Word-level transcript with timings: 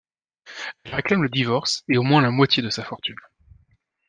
Elle 0.83 0.95
réclame 0.95 1.21
le 1.21 1.29
divorce 1.29 1.83
et 1.87 1.95
au 1.97 2.01
moins 2.01 2.21
la 2.23 2.31
moitié 2.31 2.63
de 2.63 2.71
sa 2.71 2.83
fortune. 2.83 3.19